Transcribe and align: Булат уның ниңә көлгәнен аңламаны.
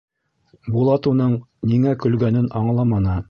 Булат 0.75 1.09
уның 1.11 1.35
ниңә 1.73 1.93
көлгәнен 2.05 2.53
аңламаны. 2.63 3.19